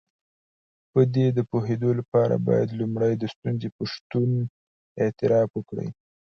[0.91, 4.31] په دې د پوهېدو لپاره بايد لومړی د ستونزې په شتون
[5.03, 5.89] اعتراف وکړئ.